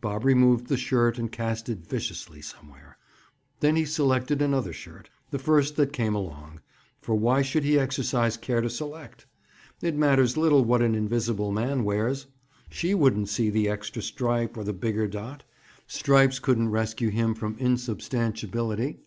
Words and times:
Bob 0.00 0.24
removed 0.24 0.68
the 0.68 0.76
shirt 0.76 1.18
and 1.18 1.32
cast 1.32 1.68
it 1.68 1.84
viciously 1.84 2.40
somewhere. 2.40 2.96
Then 3.58 3.74
he 3.74 3.84
selected 3.84 4.40
another 4.40 4.72
shirt—the 4.72 5.38
first 5.40 5.74
that 5.74 5.92
came 5.92 6.14
along, 6.14 6.60
for 7.00 7.16
why 7.16 7.42
should 7.42 7.64
he 7.64 7.76
exercise 7.76 8.36
care 8.36 8.60
to 8.60 8.70
select? 8.70 9.26
It 9.82 9.96
matters 9.96 10.36
little 10.36 10.64
what 10.64 10.80
an 10.80 10.94
invisible 10.94 11.50
man 11.50 11.82
wears. 11.82 12.28
She 12.70 12.94
wouldn't 12.94 13.28
see 13.28 13.50
the 13.50 13.68
extra 13.68 14.00
stripe 14.00 14.56
or 14.56 14.62
the 14.62 14.72
bigger 14.72 15.08
dot. 15.08 15.42
Stripes 15.88 16.38
couldn't 16.38 16.68
rescue 16.70 17.08
him 17.10 17.34
from 17.34 17.56
insubstantiability. 17.58 18.98